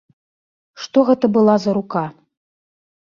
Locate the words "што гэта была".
0.85-1.55